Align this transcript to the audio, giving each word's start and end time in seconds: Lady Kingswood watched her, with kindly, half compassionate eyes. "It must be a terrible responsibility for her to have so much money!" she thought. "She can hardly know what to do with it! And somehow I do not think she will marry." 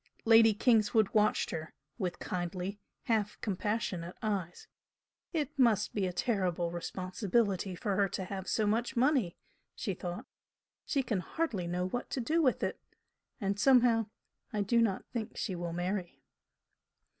Lady 0.25 0.51
Kingswood 0.51 1.09
watched 1.13 1.51
her, 1.51 1.75
with 1.99 2.17
kindly, 2.17 2.79
half 3.03 3.39
compassionate 3.39 4.15
eyes. 4.23 4.67
"It 5.31 5.51
must 5.59 5.93
be 5.93 6.07
a 6.07 6.11
terrible 6.11 6.71
responsibility 6.71 7.75
for 7.75 7.95
her 7.95 8.09
to 8.09 8.23
have 8.23 8.47
so 8.47 8.65
much 8.65 8.95
money!" 8.97 9.37
she 9.75 9.93
thought. 9.93 10.25
"She 10.87 11.03
can 11.03 11.19
hardly 11.19 11.67
know 11.67 11.85
what 11.87 12.09
to 12.09 12.19
do 12.19 12.41
with 12.41 12.63
it! 12.63 12.79
And 13.39 13.59
somehow 13.59 14.07
I 14.51 14.61
do 14.63 14.81
not 14.81 15.05
think 15.13 15.37
she 15.37 15.53
will 15.53 15.71
marry." 15.71 16.19